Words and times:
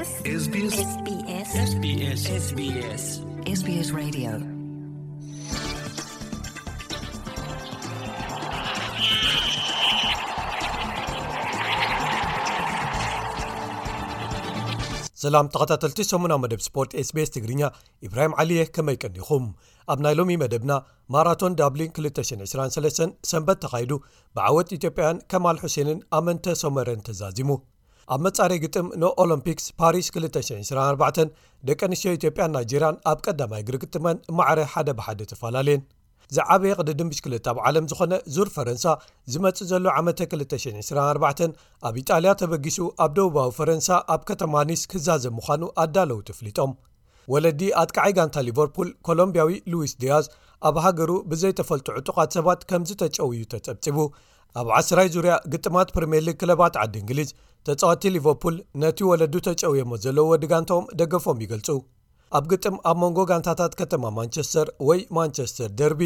ሰላም 0.00 0.04
ተኸታተልቲ 15.52 16.04
ሰሙናዊ 16.08 16.38
መደብ 16.40 16.60
ስፖርት 16.66 16.92
ስbስ 16.98 17.28
ትግርኛ 17.34 17.68
ኢብራሂም 18.06 18.34
ዓሊየህ 18.42 18.70
ከመይቀኒኹም 18.76 19.44
ኣብ 19.94 19.98
ናይ 20.06 20.16
ሎሚ 20.20 20.36
መደብና 20.44 20.72
ማራቶን 21.16 21.58
ዳብሊን 21.62 21.92
223 21.98 23.12
ሰንበት 23.32 23.60
ተኻሂዱ 23.66 23.92
ብዓወት 24.38 24.72
ኢትዮጵያን 24.78 25.22
ከማል 25.34 25.60
ሑሴንን 25.66 26.00
ኣመንተ 26.20 26.56
ሶመረን 26.62 27.04
ተዛዚሙ 27.10 27.50
ኣብ 28.14 28.20
መጻረየ 28.26 28.58
ግጥም 28.62 28.86
ንኦሎምፒክስ 29.00 29.64
ፓሪስ 29.80 30.06
2924 30.14 31.28
ደቂ 31.68 31.80
ኣንስትዮ 31.86 32.12
ኢትዮጵያን 32.16 32.52
ናይጀርያን 32.56 32.96
ኣብ 33.10 33.18
ቀዳማይ 33.26 33.60
እግሪግጥመን 33.64 34.16
ማዕረ 34.38 34.60
ሓደ 34.72 34.88
ብሓደ 34.98 35.20
ተፈላለየን 35.32 35.82
ዚዓበየ 36.36 36.72
ቕዲ 36.78 36.90
ድንቢሽ 37.00 37.20
ክለት 37.24 37.46
ኣብ 37.52 37.58
ዓለም 37.68 37.84
ዝኾነ 37.90 38.14
ዙር 38.34 38.48
ፈረንሳ 38.56 38.86
ዝመጽእ 39.34 39.68
ዘሎ 39.72 39.86
ዓመ 40.00 40.08
224 40.22 41.44
ኣብ 41.88 41.94
ኢጣልያ 42.02 42.32
ተበጊሱ 42.42 42.78
ኣብ 43.04 43.12
ደውባዊ 43.18 43.48
ፈረንሳ 43.58 43.88
ኣብ 44.14 44.22
ከተማ 44.30 44.54
ኒስ 44.70 44.82
ክህዛዘ 44.92 45.24
ምዃኑ 45.38 45.62
ኣዳለዉ 45.84 46.18
ተፍሊጦም 46.30 46.72
ወለዲ 47.34 47.62
ኣጥቃዓይ 47.82 48.14
ጋንታ 48.18 48.36
ሊቨርፑል 48.48 48.90
ኮሎምቢያዊ 49.08 49.50
ሉዊስ 49.74 49.94
ድያዝ 50.04 50.26
ኣብ 50.70 50.76
ሃገሩ 50.86 51.10
ብዘይተፈልጡ 51.32 51.88
ዕጡቓት 52.00 52.30
ሰባት 52.38 52.60
ከምዝ 52.72 52.92
ተጨውዩ 53.04 53.42
ተጸብፂቡ 53.54 54.06
ኣብ 54.58 54.68
ዓ0ራይ 54.78 55.08
ዙርያ 55.14 55.32
ግጥማት 55.52 55.88
ፕሪምየርሊግ 55.96 56.36
ክለባት 56.42 56.74
ዓዲ 56.82 56.94
እንግሊዝ 57.02 57.28
ተጻወቲ 57.68 58.04
ሊቨርፑል 58.16 58.56
ነቲ 58.82 58.98
ወለዱ 59.10 59.34
ተጨውየሞ 59.48 59.90
ዘለዉ 60.04 60.24
ወዲጋንተኦም 60.32 60.86
ደገፎም 61.00 61.40
ይገልጹ 61.44 61.68
ኣብ 62.38 62.44
ግጥም 62.52 62.76
ኣብ 62.90 62.96
መንጎ 63.02 63.18
ጋንታታት 63.30 63.72
ከተማ 63.80 64.02
ማንቸስተር 64.18 64.68
ወይ 64.88 65.00
ማንቸስተር 65.16 65.70
ደርቢ 65.80 66.02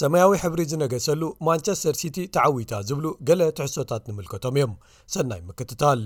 ሰማያዊ 0.00 0.30
ሕብሪ 0.44 0.60
ዝነገሰሉ 0.72 1.22
ማንቸስተር 1.48 1.94
ሲቲ 2.02 2.16
ተዓዊታ 2.34 2.72
ዝብሉ 2.88 3.06
ገለ 3.28 3.42
ትሕሶታት 3.58 4.02
ንምልከቶም 4.10 4.56
እዮም 4.60 4.74
ሰናይ 5.14 5.40
ምክትታል 5.48 6.02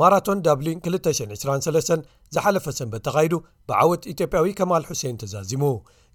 ማራቶን 0.00 0.38
ዳብሊን 0.46 0.78
223 0.92 2.06
ዝሓለፈ 2.34 2.66
ሰንበት 2.78 3.02
ተኻይዱ 3.06 3.34
ብዓወት 3.70 4.02
ኢትዮጵያዊ 4.14 4.50
ከማል 4.58 4.84
ሕሴን 4.90 5.16
ተዛዚሙ 5.22 5.64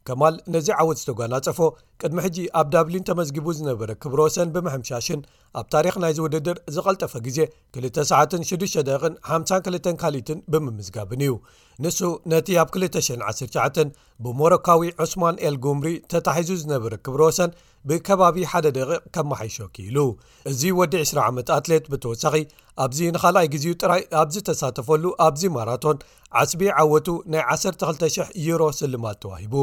ከማል 0.08 0.36
ነዚ 0.54 0.68
ዓወት 0.82 0.98
ዝተጓናፀፎ 1.02 1.60
ቅድሚ 2.02 2.18
ሕጂ 2.26 2.38
ኣብ 2.60 2.68
ዳብሊን 2.74 3.06
ተመዝጊቡ 3.10 3.46
ዝነበረ 3.60 3.90
ክብሮ 4.04 4.20
ወሰን 4.28 4.52
ብምሐምሻሽን 4.56 5.22
ኣብ 5.60 5.68
ታሪክ 5.74 5.96
ናይዚ 6.02 6.18
ውድድር 6.24 6.58
ዝቐልጠፈ 6.76 7.14
ግዜ 7.28 7.40
296 7.78 9.22
52 9.30 9.88
ካሊትን 10.02 10.40
ብምምዝጋብን 10.52 11.22
እዩ 11.28 11.34
ንሱ 11.84 12.00
ነቲ 12.32 12.48
ኣብ 12.64 12.70
219 12.76 13.90
ብሞሮካዊ 14.26 14.88
ዑስማን 15.04 15.36
ኤል 15.48 15.56
ጉምሪ 15.66 15.88
ተታሒዙ 16.12 16.52
ዝነበረ 16.64 16.94
ክብሮወሰን 17.06 17.52
ብከባቢ 17.90 18.38
ሓደ 18.52 18.68
ደቂቕ 18.78 19.02
ከመሓይሾ 19.16 19.58
ኪኢሉ 19.76 19.98
እዚ 20.52 20.62
ወዲ 20.80 20.94
2ዓ 21.10 21.28
ኣትሌት 21.58 21.86
ብተወሳኺ 21.92 22.36
ኣብዚ 22.86 23.00
ንኻልኣይ 23.16 23.48
ግዜኡ 23.54 23.74
ጥራይ 23.82 24.02
ኣብዝተሳተፈሉ 24.22 25.04
ኣብዚ 25.28 25.44
ማራቶን 25.58 25.98
ዓስቢ 26.42 26.62
ዓወቱ 26.82 27.08
ናይ 27.34 27.44
1200 27.54 28.28
ዩሮ 28.48 28.64
ስልማት 28.80 29.18
ተዋሂቡ 29.24 29.54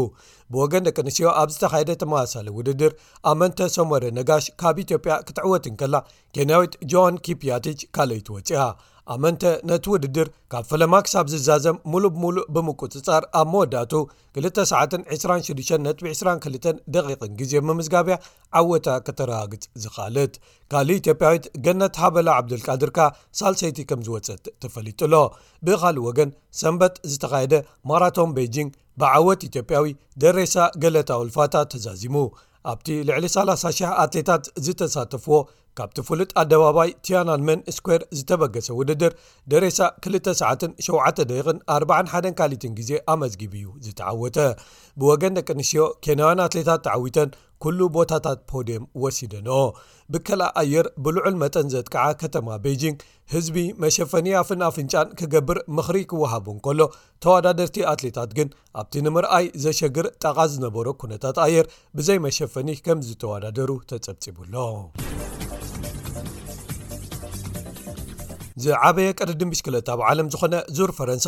ብወገን 0.53 0.87
ደቂ 0.87 0.97
ኣንስዮ 1.05 1.29
ኣብ 1.41 1.49
ዝተኻየደ 1.55 1.93
ተመሳሳለ 2.03 2.49
ውድድር 2.59 2.93
ኣ 3.31 3.35
መንተ 3.41 3.59
ሶሞረ 3.77 4.03
ነጋሽ 4.19 4.47
ካብ 4.63 4.79
ኢትዮጵያ 4.85 5.17
ክትዕወትን 5.29 5.77
ኬንያዊት 6.37 6.75
ጆን 6.93 7.17
ኪፕያቲች 7.27 7.81
ካልይቲወፂያ 7.97 8.63
ኣመንተ 9.15 9.43
ነቲ 9.69 9.87
ውድድር 9.93 10.29
ካብ 10.53 10.63
ፈለማ 10.69 10.95
ክሳብ 11.07 11.27
ዝዛዘም 11.33 11.81
ሙሉእ 11.93 12.11
ብሙሉእ 12.17 12.45
ብምቁፅጻር 12.55 13.23
ኣብ 13.41 13.49
መወዳቱ 13.53 13.93
2926 14.43 15.75
ነ22 15.87 16.69
ደቂቕን 16.95 17.33
ግዜ 17.41 17.53
ምምዝጋብያ 17.71 18.17
ዓወታ 18.61 18.87
ከተረጋግፅ 19.09 19.65
ዝኽለት 19.83 20.35
ካልእ 20.75 20.99
ኢትዮጵያዊት 21.03 21.45
ገነት 21.67 21.99
ሃበላ 22.05 22.29
ዓብዱልቃድርካ 22.43 22.99
ሳልሰይቲ 23.41 23.79
ከምዝወፀጥ 23.91 24.45
ተፈሊጡሎ 24.65 25.15
ብኻሊእ 25.69 26.07
ወገን 26.09 26.33
ሰንበት 26.63 26.97
ዝተካየደ 27.15 27.55
ማራቶን 27.93 28.35
ቤጂንግ 28.41 28.73
ብዓወት 29.03 29.43
ኢትዮጵያዊ 29.51 29.89
ደሬሳ 30.25 30.57
ገሌታውልፋታ 30.85 31.55
ተዛዚሙ 31.75 32.17
ኣብቲ 32.73 32.89
ልዕሊ 33.09 33.25
300 33.33 33.89
ኣትሌታት 34.03 34.45
ዝተሳተፍዎ 34.67 35.37
ካብቲ 35.79 35.97
ፍሉጥ 36.09 36.29
ኣደባባይ 36.41 36.91
ቲያናልመን 37.05 37.61
ስኩር 37.77 38.01
ዝተበገሰ 38.19 38.69
ውድድር 38.79 39.13
ደሬሳ 39.53 39.79
2ሰዓ 40.07 40.51
7 41.19 41.23
ደቕን 41.33 41.59
4 41.77 41.95
1 42.19 42.29
ካሊትን 42.39 42.73
ጊዜ 42.79 42.91
ኣመዝጊብ 43.15 43.53
እዩ 43.61 43.67
ዝተዓወተ 43.87 44.37
ብወገን 45.03 45.37
ደቂ 45.39 45.49
ንስትዮ 45.61 45.85
ኬንውያን 46.07 46.43
ኣትሌታት 46.47 46.83
ተዓውተን 46.87 47.31
ኩሉ 47.65 47.81
ቦታታት 47.97 48.39
ፖድየም 48.51 48.83
ወሲደኖ 49.03 49.49
ብከል 50.13 50.41
ኣየር 50.63 50.87
ብልዑል 51.05 51.35
መጠን 51.43 51.69
ዘጥክዓ 51.75 52.03
ከተማ 52.23 52.49
ቤጂንግ 52.65 52.97
ህዝቢ 53.35 53.57
መሸፈኒ 53.83 54.29
ኣፍን 54.41 54.63
ኣፍንጫን 54.69 55.13
ክገብር 55.19 55.59
ምኽሪ 55.77 55.99
ክወሃቡ 56.11 56.47
እን 56.55 56.59
ከሎ 56.67 56.81
ተወዳደርቲ 57.27 57.79
ኣትሌታት 57.93 58.33
ግን 58.39 58.49
ኣብቲ 58.83 59.03
ንምርኣይ 59.07 59.47
ዘሸግር 59.65 60.09
ጠቓስ 60.25 60.51
ዝነበሮ 60.57 60.87
ኩነታት 61.05 61.39
ኣየር 61.47 61.69
ብዘይ 61.99 62.21
መሸፈኒ 62.27 62.69
ከም 62.89 63.01
ዝተወዳደሩ 63.09 63.71
ተፀብፂብሎ 63.93 64.55
ዚዓበየ 68.63 69.09
ቀርድቢሽክለት 69.21 69.87
ኣብ 69.93 70.01
ዓለም 70.09 70.27
ዝኾነ 70.33 70.55
ዙር 70.77 70.91
ፈረንሳ 70.99 71.27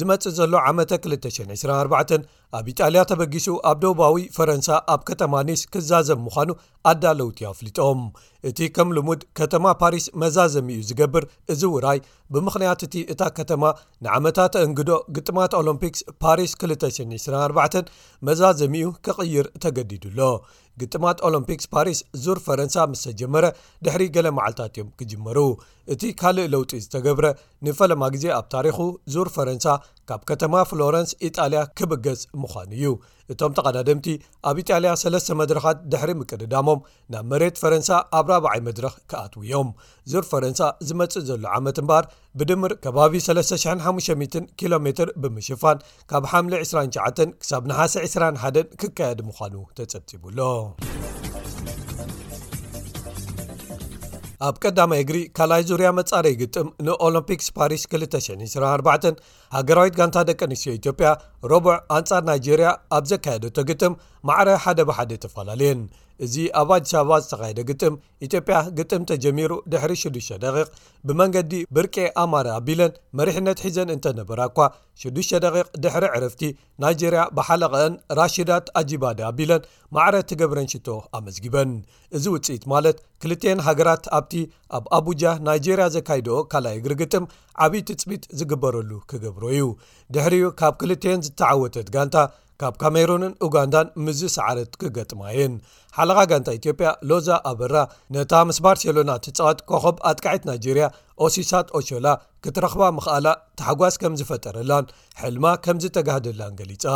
ዝመፅእ 0.00 0.32
ዘሎ 0.38 0.52
ዓመ 0.70 0.78
2924 0.92 2.24
ኣብ 2.56 2.66
ኢጣልያ 2.70 3.00
ተበጊሱ 3.10 3.46
ኣብ 3.68 3.78
ደባዊ 3.82 4.14
ፈረንሳ 4.34 4.68
ኣብ 4.92 5.00
ከተማ 5.08 5.32
ኒስ 5.48 5.60
ክዛዘም 5.72 6.20
ምዃኑ 6.26 6.50
ኣዳለውቲ 6.90 7.38
ኣፍሊጦም 7.50 8.00
እቲ 8.48 8.58
ከም 8.76 8.88
ልሙድ 8.96 9.20
ከተማ 9.38 9.64
ፓሪስ 9.80 10.04
መዛዘሚ 10.22 10.68
እኡ 10.74 10.82
ዝገብር 10.88 11.24
እዚ 11.52 11.62
ውራይ 11.74 11.98
ብምኽንያት 12.34 12.82
እቲ 12.86 12.94
እታ 13.14 13.20
ከተማ 13.38 13.62
ንዓመታት 14.06 14.54
እንግዶ 14.66 14.90
ግጥማት 15.16 15.54
ኦሎምፒክስ 15.60 16.02
ፓሪስ 16.24 16.54
2624 16.66 17.90
መዛዘሚኡ 18.28 18.86
ክቕይር 19.06 19.48
ተገዲዱሎ 19.64 20.20
ግጥማት 20.80 21.18
ኦሎምፒክስ 21.26 21.66
ፓሪስ 21.74 21.98
ዙር 22.24 22.38
ፈረንሳ 22.46 22.76
ምስ 22.92 23.02
ተጀመረ 23.08 23.44
ድሕሪ 23.86 24.02
ገሌ 24.16 24.26
መዓልታት 24.38 24.72
እዮም 24.74 24.88
ክጅመሩ 24.98 25.38
እቲ 25.92 26.02
ካልእ 26.20 26.48
ለውጢ 26.54 26.70
ዝተገብረ 26.84 27.26
ንፈለማ 27.66 28.02
ግዜ 28.14 28.24
ኣብ 28.38 28.46
ታሪኹ 28.54 28.78
ዙር 29.14 29.28
ፈረንሳ 29.36 29.66
ካብ 30.10 30.22
ከተማ 30.30 30.54
ፍሎረንስ 30.70 31.12
ኢጣልያ 31.28 31.60
ክብገዝ 31.80 32.20
ምዃኑ 32.44 32.70
እዩ 32.78 32.86
እቶም 33.32 33.52
ተቐዳደምቲ 33.56 34.06
ኣብ 34.48 34.56
ኢጣልያ 34.62 34.90
ሰለስተ 35.02 35.36
መድረኻት 35.40 35.78
ድሕሪ 35.92 36.10
ምቅድዳሞም 36.20 36.80
ናብ 37.12 37.24
መሬት 37.32 37.58
ፈረንሳ 37.62 37.90
ኣብ 38.18 38.26
ራብዓይ 38.32 38.60
መድረኽ 38.68 38.94
ክኣትው 39.10 39.42
እዮም 39.46 39.68
ዞር 40.12 40.24
ፈረንሳ 40.30 40.60
ዝመጽእ 40.88 41.24
ዘሎ 41.30 41.44
ዓመት 41.58 41.78
እምበር 41.82 42.06
ብድምር 42.40 42.74
ከባቢ 42.86 43.14
3500 43.28 44.42
ኪ 44.60 44.72
ሜ 44.86 44.92
ብምሽፋን 45.24 45.78
ካብ 46.12 46.26
ሓምሊ 46.32 46.54
29 46.64 47.24
ክሳብ 47.42 47.64
ንሓሴ 47.70 47.94
21 48.12 48.76
ክካየዲ 48.82 49.20
ምዃኑ 49.30 49.54
ተጸብጺቡሎ 49.78 50.40
ኣብ 54.46 54.54
ቀዳማይ 54.64 55.00
እግሪ 55.02 55.18
ካላይ 55.36 55.62
ዙርያ 55.68 55.88
መጻረይ 55.98 56.34
ግጥም 56.40 56.68
ንኦሎምፒክስ 56.86 57.46
ፓሪስ 57.56 57.82
2994 57.96 59.22
ሃገራዊት 59.56 59.94
ጋንታ 60.00 60.18
ደቂ 60.30 60.40
ኣንስትዮ 60.48 60.72
ኢትዮጵያ 60.78 61.10
ረቡዕ 61.52 61.74
ኣንጻር 61.98 62.22
ናይጄሪያ 62.30 62.70
ኣብ 62.96 63.04
ዘካየደቶ 63.12 63.56
ግጥም 63.70 63.94
ማዕረ 64.30 64.50
ሓደ 64.64 64.80
ብሓደ 64.90 65.10
ተፈላለየን 65.24 65.80
እዚ 66.24 66.34
ኣብ 66.60 66.68
ኣዲስ 66.76 66.90
ኣበባ 66.98 67.14
ዝተካየደ 67.22 67.60
ግጥም 67.70 67.94
ኢትዮጵያ 68.26 68.56
ግጥም 68.78 69.02
ተጀሚሩ 69.10 69.52
ድሕሪ 69.72 69.92
6ዱ 70.02 70.16
ደቕ 70.44 70.56
ብመንገዲ 71.08 71.52
ብርቄ 71.76 71.96
ኣማር 72.22 72.46
ኣቢለን 72.58 72.92
መሪሕነት 73.18 73.58
ሒዘን 73.66 73.88
እንተነበራ 73.94 74.40
እኳ 74.50 74.60
6 75.04 75.34
ድሕሪ 75.84 76.04
ዕርፍቲ 76.18 76.42
ናይጀርያ 76.84 77.24
ብሓለቐአን 77.38 77.96
ራሽዳት 78.18 78.66
ኣጂባ 78.80 79.04
ደ 79.20 79.26
ኣቢለን 79.30 79.66
ማዕረ 79.96 80.14
ትገብረን 80.32 80.70
ሽቶ 80.74 80.88
ኣመዝጊበን 81.18 81.72
እዚ 82.18 82.24
ውፅኢት 82.36 82.64
ማለት 82.74 82.96
ክልቴን 83.24 83.62
ሃገራት 83.68 84.04
ኣብቲ 84.20 84.32
ኣብ 84.78 84.86
ኣቡጃ 84.98 85.24
ናይጀርያ 85.48 85.86
ዘካይድኦ 85.96 86.38
ካልኣይ 86.54 86.76
እግሪ 86.80 86.94
ግጥም 87.02 87.26
ዓብዪ 87.66 87.82
ትፅቢት 87.90 88.24
ዝግበረሉ 88.38 88.90
ክገብሮ 89.10 89.44
እዩ 89.56 89.66
ድሕሪኡ 90.14 90.46
ካብ 90.62 90.74
ክልተን 90.82 91.20
ዝተዓወተት 91.26 91.88
ጋንታ 91.96 92.16
ካብ 92.62 92.74
ካሜሩንን 92.80 93.32
ኡጋንዳን 93.46 93.88
ምዝ 94.06 94.20
ሰዓረት 94.34 94.72
ክገጥማየን 94.80 95.54
ሓለኻ 95.96 96.18
ጋንቲ 96.30 96.48
ኢትዮጵያ 96.58 96.88
ሎዛ 97.10 97.28
ኣበራ 97.50 97.76
ነታ 98.14 98.32
ምስ 98.48 98.58
ባርሴሎና 98.64 99.10
ተፀቀት 99.24 99.58
ከኸብ 99.68 99.96
ኣትቃዐት 100.10 100.42
ናይጀርያ 100.48 100.86
ኦሲሳት 101.26 101.68
ኦሸላ 101.78 102.06
ክትረኽባ 102.44 102.82
ምኽኣላ 102.98 103.26
ተሓጓስ 103.60 103.94
ከም 104.02 104.14
ዝፈጠረላን 104.20 104.90
ሕልማ 105.22 105.46
ከምዝተጋደላን 105.64 106.54
ገሊጻ 106.60 106.86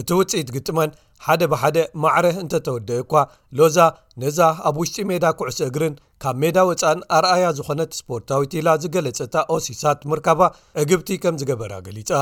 እቲ 0.00 0.08
ውፅኢት 0.18 0.48
ግጥመን 0.56 0.90
ሓደ 1.28 1.42
ብሓደ 1.52 1.78
ማዕረህ 2.02 2.36
እንተተወደየእኳ 2.44 3.14
ሎዛ 3.60 3.78
ነዛ 4.24 4.40
ኣብ 4.68 4.76
ውሽጢ 4.82 4.98
ሜዳ 5.12 5.24
ኩዕስ 5.40 5.58
እግርን 5.68 5.94
ካብ 6.24 6.36
ሜዳ 6.44 6.56
ወፃእን 6.70 7.00
ኣርኣያ 7.16 7.46
ዝኾነት 7.60 7.90
ስፖርታዊት 8.00 8.54
ላ 8.66 8.70
ዝገለፀታ 8.84 9.34
ኦሲሳት 9.56 10.00
ምርከባ 10.12 10.40
እግብቲ 10.84 11.08
ከም 11.24 11.38
ዝገበራ 11.42 11.72
ገሊፃ 11.88 12.12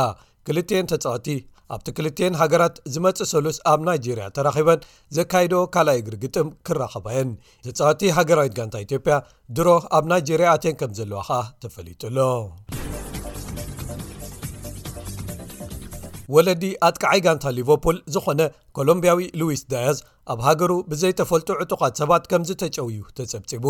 ክልትን 0.49 0.89
ተፀቀቲ 0.91 1.29
ኣብቲ 1.75 1.87
ክልተን 1.97 2.35
ሃገራት 2.41 2.77
ዝመፅእ 2.95 3.29
ሰሉስ 3.33 3.57
ኣብ 3.73 3.81
ናይጀሪያ 3.89 4.27
ተራኺበን 4.37 4.85
ዘካይዶ 5.17 5.55
ካልኣይ 5.75 5.99
እግሪ 6.01 6.15
ግጥም 6.25 6.49
ክራኸባየን 6.67 7.31
ዘፀወቲ 7.67 8.01
ሃገራዊት 8.19 8.53
ጋንታ 8.59 8.75
ኢትዮጵያ 8.87 9.15
ድሮ 9.59 9.69
ኣብ 9.99 10.05
ናይጀርያ 10.13 10.49
ኣቴን 10.57 10.77
ከም 10.83 10.93
ዘለዋ 10.99 11.21
ኸዓ 11.31 11.43
ተፈሊጡሎ 11.63 12.19
ወለዲ 16.35 16.63
ኣጥቃዓይ 16.87 17.21
ጋንታ 17.27 17.45
ሊቨርፑል 17.57 17.97
ዝኾነ 18.15 18.41
ኮሎምብያዊ 18.77 19.19
ሉዊስ 19.41 19.63
ዳያዝ 19.73 19.99
ኣብ 20.33 20.39
ሃገሩ 20.47 20.73
ብዘይተፈልጡ 20.91 21.49
ዕጡቓት 21.63 21.93
ሰባት 22.01 22.25
ከምዝ 22.31 22.49
ተጨውዩ 22.63 22.99
ተጸብጺቡ 23.19 23.65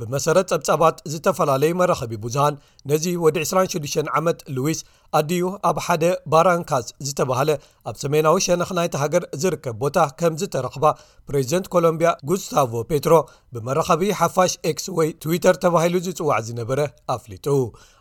ብመሰረት 0.00 0.46
ጸብጻባት 0.52 0.96
ዝተፈላለዩ 1.12 1.72
መራኸቢ 1.80 2.12
ብዙሃን 2.24 2.54
ነዚ 2.90 3.04
ወዲ 3.24 3.36
26 3.44 3.96
ዓመት 4.18 4.38
ሉዊስ 4.56 4.78
ኣድዩ 5.18 5.44
ኣብ 5.70 5.76
ሓደ 5.86 6.04
ባራንካስ 6.32 6.86
ዝተባህለ 7.08 7.50
ኣብ 7.90 7.96
ሰሜናዊ 8.02 8.36
ሸነኽ 8.46 8.70
ናይቲ 8.78 8.94
ሃገር 9.02 9.24
ዝርከብ 9.42 9.76
ቦታ 9.82 9.96
ከምዝተረኽባ 10.20 10.84
ፕሬዚደንት 11.30 11.68
ኮሎምብያ 11.74 12.12
ጉስታቮ 12.30 12.72
ፔትሮ 12.92 13.16
ብመራኸቢ 13.56 14.02
ሓፋሽ 14.20 14.54
ስ 14.84 14.94
ወይ 14.98 15.10
ትዊተር 15.24 15.56
ተባሂሉ 15.64 15.94
ዝጽዋዕ 16.06 16.38
ዝነበረ 16.48 16.80
ኣፍሊጡ 17.16 17.46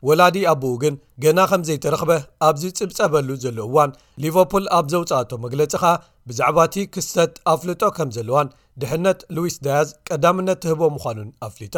ወላዲ 0.09 0.37
ኣብኡ 0.53 0.71
ግን 0.85 0.95
ገና 1.25 1.39
ከም 1.51 1.63
ዘይተረኽበ 1.71 2.11
ኣብዚፅብፀበሉ 2.49 3.29
ዘሎ 3.45 3.57
እዋን 3.69 3.91
ሊቨርፑል 4.25 4.65
ኣብ 4.79 4.85
ዘውፅኣቶ 4.93 5.31
መግለፂ 5.47 5.71
ካ 5.83 5.91
ብዛዕባ 6.29 6.57
እቲ 6.67 6.75
ክስተት 6.93 7.33
ኣፍልጦ 7.53 7.81
ከም 7.97 8.09
ዘለዋን 8.15 8.47
ድሕነት 8.81 9.19
ሉዊስ 9.35 9.55
ዳያዝ 9.65 9.89
ቀዳምነት 10.09 10.61
ህቦ 10.69 10.81
ምዃኑን 10.95 11.29
ኣፍሊጣ 11.47 11.77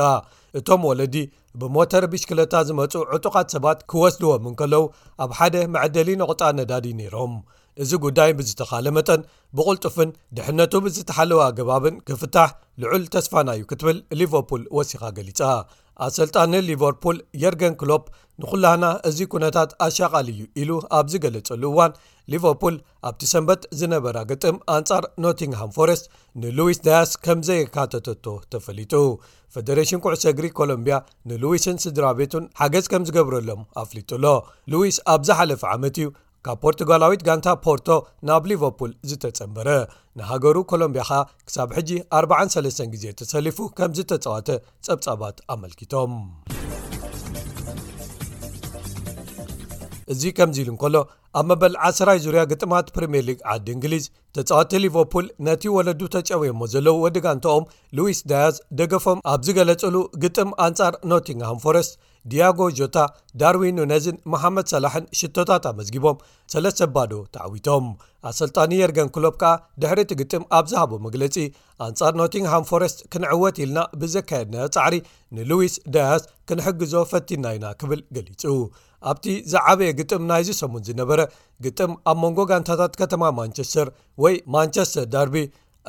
እቶም 0.59 0.81
ወለዲ 0.89 1.15
ብሞተር 1.61 2.03
ብሽክለታ 2.11 2.53
ዝመፁ 2.67 2.93
ዕጡቓት 3.15 3.47
ሰባት 3.55 3.79
ክወስድዎም 3.91 4.43
እንከለዉ 4.51 4.83
ኣብ 5.25 5.31
ሓደ 5.39 5.55
መዐደሊ 5.75 6.09
ንቑጣ 6.21 6.41
ነዳዲ 6.59 6.87
ነይሮም 6.99 7.33
እዚ 7.83 7.91
ጉዳይ 8.05 8.29
ብዝተኻለ 8.37 8.85
መጠን 8.97 9.21
ብቕልጡፍን 9.57 10.09
ድሕነቱ 10.37 10.73
ብዝተሓለወ 10.85 11.39
ኣገባብን 11.47 11.95
ክፍታሕ 12.07 12.49
ልዑል 12.81 13.03
ተስፋናእዩ 13.15 13.61
ክትብል 13.69 13.97
ሊቨርፑል 14.19 14.63
ወሲኻ 14.77 15.03
ገሊጻ 15.19 15.39
ኣሰልጣንን 16.05 16.63
ሊቨርፑል 16.69 17.17
የርገን 17.41 17.73
ክሎፕ 17.79 18.03
ንኩላና 18.41 18.85
እዚ 19.09 19.19
ኩነታት 19.33 19.71
ኣሸቓልዩ 19.85 20.39
ኢሉ 20.61 20.71
ኣብ 20.97 21.05
ዝገለፀሉ 21.13 21.63
እዋን 21.71 21.91
ሊቨርፑል 22.33 22.75
ኣብቲ 23.09 23.23
ሰንበት 23.33 23.61
ዝነበራ 23.79 24.17
ግጥም 24.31 24.57
አንፃር 24.75 25.05
ኖቲንግሃም 25.25 25.73
ፎረስት 25.77 26.05
ንሉዊስ 26.43 26.79
ዳያስ 26.87 27.11
ከም 27.27 27.39
ዘይካተተቶ 27.49 28.25
ተፈሊጡ 28.53 28.93
ፌደሬሽን 29.55 30.01
ኩዕሶ 30.05 30.25
ግሪ 30.39 30.49
ኮሎምብያ 30.61 30.97
ንሉዊስን 31.31 31.79
ስድራቤቱን 31.85 32.45
ሓገዝ 32.61 32.87
ከም 32.93 33.05
ዝገብረሎም 33.09 33.63
ኣፍሊጡሎ 33.83 34.25
ሉዊስ 34.73 34.99
ኣብ 35.13 35.23
ዝሓለፈ 35.29 35.63
ዓመት 35.75 35.95
እዩ 36.01 36.07
ካብ 36.45 36.57
ፖርቱጋላዊት 36.65 37.21
ጋንታ 37.25 37.47
ፖርቶ 37.65 37.87
ናብ 38.27 38.43
ሊቨርፑል 38.49 38.91
ዝተጸንበረ 39.09 39.67
ንሃገሩ 40.19 40.55
ኮሎምብያ 40.71 41.03
ኸ 41.09 41.19
ክሳብ 41.47 41.69
ሕጂ 41.77 41.89
43 42.19 42.79
ግዜ 42.93 43.03
ተሰሊፉ 43.19 43.57
ከም 43.77 43.91
ዝተፀዋተ 43.97 44.49
ጸብጻባት 44.85 45.37
ኣመልኪቶም 45.55 46.13
እዚ 50.13 50.21
ከምዚ 50.37 50.57
ኢሉ 50.63 50.69
እንከሎ 50.73 50.95
ኣብ 51.39 51.45
መበል 51.49 51.73
10ራይ 51.89 52.17
ዙርያ 52.23 52.41
ግጥማት 52.53 52.87
ፕሪምየር 52.95 53.23
ሊግ 53.29 53.39
ዓዲ 53.53 53.67
እንግሊዝ 53.75 54.05
ተፀወቲ 54.37 54.71
ሊቨርፑል 54.85 55.27
ነቲ 55.47 55.63
ወለዱ 55.77 56.01
ተጨውየሞ 56.15 56.61
ዘለው 56.73 56.97
ወዲ 57.03 57.17
ጋንተኦም 57.25 57.67
ሉዊስ 57.99 58.21
ዳያዝ 58.31 58.57
ደገፎም 58.79 59.21
ኣብ 59.33 59.39
ዝገለጸሉ 59.49 59.95
ግጥም 60.25 60.49
ኣንጻር 60.65 60.95
ኖቲንግሃም 61.13 61.61
ፎረስት 61.65 61.93
ዲያጎ 62.31 62.59
ጆታ 62.77 62.97
ዳርዊን 63.41 63.77
ነዝን 63.91 64.17
መሓመድ 64.31 64.67
ሰላሕን 64.73 65.05
ሽቶታት 65.19 65.63
ኣመዝጊቦም 65.69 66.17
ሰለሰባዶ 66.53 67.13
ተዓዊቶም 67.35 67.85
ኣሰልጣኒ 68.29 68.71
የርገን 68.79 69.09
ክሎብ 69.15 69.35
ከዓ 69.41 69.53
ድሕሪ 69.81 69.99
ቲ 70.09 70.15
ግጥም 70.21 70.43
ኣብ 70.57 70.65
ዝሃቦ 70.71 70.91
መግለጺ 71.07 71.35
ኣንጻር 71.85 72.13
ኖቲንግሃም 72.21 72.67
ፎረስት 72.71 72.99
ክንዕወት 73.13 73.57
ኢልና 73.65 73.79
ብዘካየድና 74.01 74.67
ጻዕሪ 74.75 74.97
ንሉዊስ 75.37 75.75
ዳያስ 75.95 76.25
ክንሕግዞ 76.51 76.93
ፈቲና 77.13 77.45
ኢና 77.57 77.65
ክብል 77.81 78.01
ገሊጹ 78.17 78.43
ኣብቲ 79.09 79.25
ዝዓበየ 79.51 79.91
ግጥም 79.99 80.23
ናይዝ 80.31 80.49
ሰሙን 80.61 80.81
ዝነበረ 80.87 81.21
ግጥም 81.65 81.91
ኣብ 82.11 82.17
መንጎ 82.23 82.39
ጋንታታት 82.51 82.93
ከተማ 83.01 83.23
ማንቸስተር 83.39 83.87
ወይ 84.23 84.35
ማንቸስተር 84.55 85.05
ዳርቢ 85.13 85.35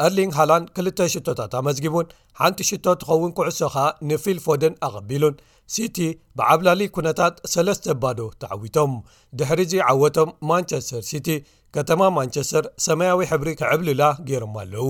እርሊንግ 0.05 0.31
ሃላን 0.39 0.65
ክልተ 0.77 0.99
ሽቶታት 1.15 1.53
ኣመዝጊቡን 1.59 2.07
ሓንቲ 2.41 2.59
ሽቶ 2.69 2.85
ትኸውን 3.01 3.33
ኩዕሶ 3.39 3.59
ኸ 3.75 3.79
ንፊል 4.11 4.39
ፎድን 4.45 4.75
ኣቐቢሉን 4.87 5.35
ሲቲ 5.75 5.97
ብዓብላሊ 6.39 6.83
ኩነታት 6.97 7.35
ሰለስተ 7.55 7.85
ባዶ 8.03 8.21
ተዓዊቶም 8.43 8.95
ድሕሪዙ 9.41 9.75
ዓወቶም 9.91 10.31
ማንቸስተር 10.51 11.03
ሲቲ 11.11 11.29
ከተማ 11.77 12.01
ማንቸስተር 12.19 12.65
ሰማያዊ 12.87 13.21
ሕብሪ 13.33 13.51
ክዕብልላ 13.61 14.03
ገይሮም 14.31 14.57
ኣለው 14.63 14.89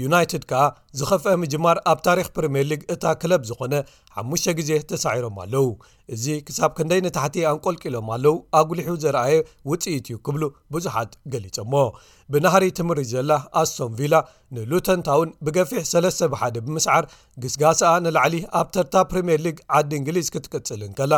ዩናይትድ 0.00 0.44
ከዓ 0.50 0.60
ዝኸፍአ 0.98 1.32
ምጅማር 1.40 1.78
ኣብ 1.90 1.98
ታሪክ 2.06 2.28
ፕሪምር 2.36 2.64
ሊግ 2.70 2.82
እታ 2.94 3.04
ክለብ 3.22 3.42
ዝኾነ 3.48 3.74
5ሙሽ 4.22 4.44
ግዜ 4.58 4.70
ተሳዒሮም 4.90 5.36
ኣለው 5.42 5.66
እዚ 6.14 6.24
ክሳብ 6.46 6.70
ክንደይ 6.78 7.00
ንታሕቲ 7.06 7.36
ኣንቆልቂሎም 7.50 8.08
ኣለው 8.14 8.34
ኣጉሊሑ 8.58 8.88
ዘረኣየ 9.02 9.36
ውፅኢት 9.70 10.06
እዩ 10.10 10.16
ክብሉ 10.26 10.42
ብዙሓት 10.74 11.12
ገሊፆሞ 11.32 11.74
ብናሃሪ 12.32 12.64
ትምህሪ 12.78 13.00
ዘላ 13.12 13.30
ኣስቶም 13.60 13.92
ቪላ 13.98 14.14
ንሉተንታውን 14.56 15.30
ብገፊሕ 15.46 15.82
3ስ 15.92 16.20
ብሓደ 16.32 16.54
ብምስዓር 16.66 17.04
ግስጋሳኣ 17.44 17.92
ንላዕሊ 18.06 18.34
ኣብ 18.60 18.68
ተርታ 18.76 18.94
ፕሪምየር 19.12 19.40
ሊግ 19.46 19.58
ዓዲ 19.78 19.90
እንግሊዝ 20.00 20.28
ክትቅፅልን 20.36 20.92
ከላ 21.00 21.12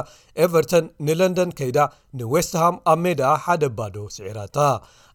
ኤቨርተን 0.47 0.87
ንለንደን 1.09 1.51
ከይዳ 1.61 1.79
ንወስት 2.21 2.55
ሃም 2.63 2.77
ኣብ 2.93 3.01
ሜዳኣ 3.07 3.35
ሓደ 3.47 3.65
ኣባዶ 3.73 3.97
ስዒራታ 4.19 4.59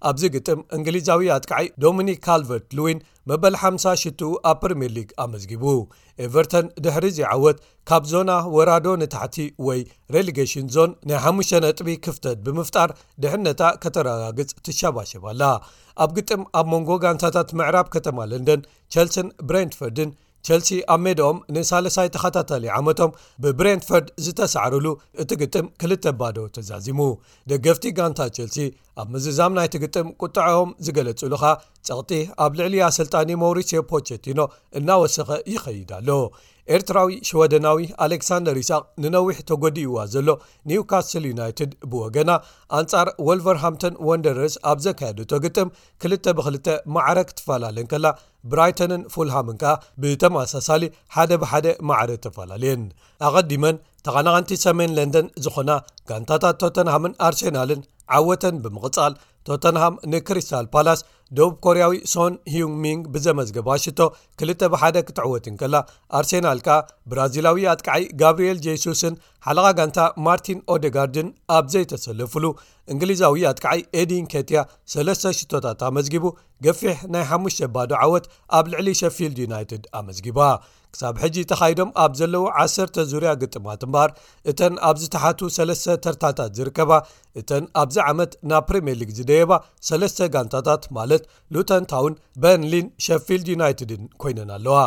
ኣብዚ 0.10 0.24
ግጥም 0.34 0.60
እንግሊዛዊ 0.76 1.26
ኣትቃዓይ 1.38 1.66
ዶሚኒክ 1.84 2.20
ካልቨርት 2.28 2.68
ሉዊን 2.80 3.00
መበል 3.30 3.56
50ሽቱ 3.62 4.22
ኣብ 4.50 4.58
ፕሪምየር 4.62 4.92
ሊግ 4.98 5.10
ኣመዝጊቡ 5.24 5.64
ኤቨርተን 6.26 6.66
ድሕርዚ 6.84 7.18
ዓወት 7.34 7.58
ካብ 7.90 8.04
ዞና 8.12 8.32
ወራዶ 8.56 8.86
ንታሕቲ 9.02 9.36
ወይ 9.68 9.82
ሬሌጌሽን 10.16 10.66
ዞን 10.76 10.92
ናይ 11.10 11.20
5 11.32 11.54
ነጥቢ 11.66 11.90
ክፍተት 12.06 12.40
ብምፍጣር 12.46 12.90
ድሕነታ 13.24 13.62
ከተረጋግፅ 13.84 14.52
ትሸባሸባላ 14.68 15.42
ኣብ 16.06 16.12
ግጥም 16.18 16.44
ኣብ 16.62 16.66
መንጎ 16.74 16.90
ጋንታታት 17.06 17.52
ምዕራብ 17.62 17.90
ከተማ 17.98 18.18
ለንደን 18.32 18.64
ቸልሰን 18.96 19.30
ብራንፈርድን 19.50 20.12
ቸልሲ 20.48 20.70
ኣብ 20.94 21.00
ሜድኦም 21.06 21.38
ንሳለሳይ 21.56 22.08
ተኸታታለዩ 22.16 22.70
ዓመቶም 22.78 23.12
ብብረንፈርድ 23.44 24.08
ዝተሰዕርሉ 24.26 24.88
እቲ 25.22 25.32
ግጥም 25.42 25.66
ክልተ 25.82 26.06
ባዶ 26.20 26.38
ተዛዚሙ 26.56 27.00
ደገፍቲ 27.52 27.86
ጋንታ 27.98 28.20
ቸልሲ 28.38 28.58
ኣብ 29.02 29.08
ምዝዛም 29.16 29.54
ናይቲ 29.58 29.76
ግጥም 29.84 30.08
ቁጥዖኦም 30.24 30.72
ዝገለጹሉኻ 30.86 31.44
ጸቕጢ 31.90 32.12
ኣብ 32.46 32.54
ልዕሊኣ 32.60 32.86
ስልጣኒ 33.00 33.30
ማውሪስዮ 33.44 33.82
ፖቸቲኖ 33.92 34.40
እናወሰኸ 34.80 35.30
ይኸይድ 35.54 35.92
ኣሎ 35.98 36.10
ኤርትራዊ 36.76 37.12
ሽወደናዊ 37.28 37.80
ኣሌክሳንደር 38.06 38.56
ይስቅ 38.62 38.82
ንነዊሕ 39.04 39.38
ተጎዲእዋ 39.50 39.96
ዘሎ 40.14 40.28
ኒውካስትል 40.70 41.24
ዩናይትድ 41.30 41.72
ብወገና 41.92 42.32
ኣንጻር 42.80 43.08
ወልቨርሃምቶን 43.28 43.96
ወንደረስ 44.10 44.56
ኣብ 44.72 44.80
ዘካየደቶ 44.86 45.32
ግጥም 45.46 45.70
2ል 46.06 46.20
ብ2ል 46.40 46.58
ማዕረ 46.98 47.18
ክትፈላለን 47.30 47.88
ከላ 47.94 48.06
ብራይተንን 48.52 49.02
ፉልሃምን 49.16 49.58
ከኣ 49.64 49.74
ብተማሳሳሊ 50.04 50.84
ሓደ 51.16 51.32
ብሓደ 51.44 51.68
ማዕረ 51.92 52.12
ተፈላለየን 52.26 52.84
ኣቐዲመን 53.30 53.80
ተቐናንቲ 54.08 54.52
ሰሜን 54.66 54.94
ለንደን 55.00 55.28
ዝኾና 55.46 55.72
ጋንታታት 56.12 56.60
ቶተንሃምን 56.66 57.18
ኣርሴናልን 57.30 57.82
ዓወተን 58.18 58.56
ብምቕፃል 58.66 59.16
ቶተንሃም 59.48 59.96
ንክርስታል 60.12 60.66
ፓላስ 60.74 61.00
ደቡብ 61.38 61.56
ኮርያዊ 61.66 61.96
ሶን 62.14 62.34
ሂን 62.54 62.72
ሚንግ 62.84 63.02
ብዘመዝገባ 63.14 63.68
ሽቶ 63.84 64.00
2ል 64.44 64.52
ብሓደ 64.74 64.96
ክትዕወትን 65.08 65.56
ከላ 65.62 65.76
ኣርሴናል 66.20 66.60
ከኣ 66.68 66.78
ብራዚላዊ 67.12 67.66
ኣትከዓይ 67.74 68.04
ጋብርኤል 68.22 68.60
ጀሱስን 68.66 69.16
ሓለቓ 69.48 69.68
ጋንታ 69.80 70.00
ማርቲን 70.28 70.60
ኦደጋርድን 70.74 71.28
ኣብ 71.58 71.66
ዘይተሰለፍሉ 71.74 72.46
እንግሊዛዊ 72.94 73.44
ኣትከዓይ 73.52 73.82
ኤዲን 74.02 74.26
ኬትያ 74.34 74.60
3ለስ 74.96 75.24
ሽቶታት 75.42 75.84
ኣመዝጊቡ 75.90 76.26
ገፊሕ 76.68 76.98
ናይ 77.14 77.26
5ሙሽ 77.36 77.58
ባዶ 77.78 77.92
ዓወት 78.08 78.26
ኣብ 78.60 78.66
ልዕሊ 78.74 78.88
ሸፊልድ 79.04 79.38
ዩናይትድ 79.46 79.84
ኣመዝጊባ 80.02 80.42
ክሳብ 80.94 81.16
ሕጂ 81.24 81.36
ተኻይዶም 81.50 81.90
ኣብ 82.04 82.12
ዘለዉ 82.20 82.44
1 82.62 83.00
ዙርያ 83.10 83.32
ግጥማት 83.42 83.82
እምበር 83.88 84.10
እተን 84.52 84.74
ኣብ 84.88 84.96
ዝተሓቱ 85.02 85.40
ሰለስተ 85.58 85.96
ተርታታት 86.04 86.52
ዝርከባ 86.60 86.92
እተን 87.42 87.66
ኣብዚ 87.82 87.98
ዓመት 88.12 88.32
ናብ 88.52 88.64
ፕሪምየር 88.70 88.98
ሊግ 89.02 89.12
ዝደየባ 89.20 89.52
3ለስተ 89.90 90.30
ጋንታታት 90.36 90.84
ማለት 90.98 91.19
ሉተንታውን 91.56 92.14
በንሊን 92.44 92.88
ሸፊልድ 93.06 93.48
ዩናይትድን 93.56 94.04
ኮይነን 94.24 94.52
ኣለዋ 94.58 94.78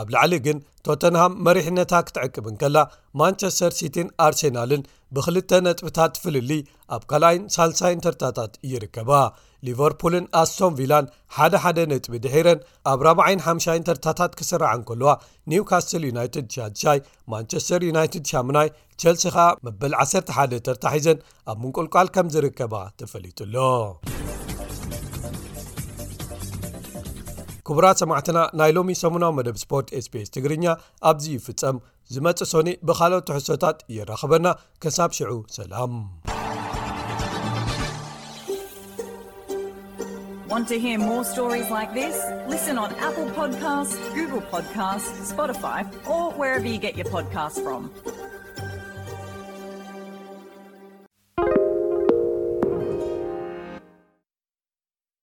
ኣብ 0.00 0.08
ላዕሊ 0.14 0.34
ግን 0.46 0.58
ቶተንሃም 0.86 1.36
መሪሕነታ 1.46 1.92
ክትዕቅብን 2.06 2.56
ከላ 2.62 2.76
ማንቸስተር 3.20 3.72
ሲቲን 3.78 4.08
ኣርሴናልን 4.24 4.82
ብክልተ 5.16 5.50
ነጥብታት 5.66 6.14
ፍልሊ 6.22 6.50
ኣብ 6.94 7.02
ካልይን 7.10 7.44
ሳልሳይን 7.54 8.02
ተርታታት 8.04 8.52
ይርከባ 8.72 9.10
ሊቨርፑልን 9.66 10.26
ኣስቶም 10.42 10.76
ቪላን 10.80 11.06
ሓደሓደ 11.36 11.78
ነጥቢ 11.92 12.12
ድሒረን 12.24 12.60
ኣብ 12.92 13.00
450ይን 13.14 13.86
ተርታታት 13.88 14.34
ክስርዓእን 14.40 14.84
ከልዋ 14.90 15.10
ኒውካስትል 15.52 16.04
ዩናይትድ 16.10 16.46
ቻድሳይ 16.56 17.00
ማንቸስተር 17.34 17.82
ዩናይትድ 17.90 18.26
ሻሙናይ 18.32 18.70
ቸልሲካ 19.04 19.38
መበል 19.68 19.96
11 20.06 20.62
ተርታሒዘን 20.68 21.18
ኣብ 21.52 21.58
ምንቁልቋል 21.64 22.10
ከም 22.16 22.30
ዝርከባ 22.36 22.74
ተፈሊጡኣሎ 23.00 23.56
ክቡራት 27.68 28.00
ሰማዕትና 28.00 28.38
ናይ 28.58 28.70
ሎሚ 28.76 28.92
ሰሙናዊ 29.02 29.30
መደብ 29.38 29.56
ስፖርት 29.62 29.88
sps 30.04 30.28
ትግርኛ 30.34 30.64
ኣብዚ 31.10 31.24
ይፍጸም 31.36 31.76
ዝመፅእ 32.14 32.48
ሶኒ 32.50 32.68
ብካልኦት 32.88 33.24
ተሕሶታት 33.30 33.78
የራኸበና 34.24 34.52
ከሳብ 34.82 35.16
ሽዑ 35.18 35.38
ሰላም 35.58 35.94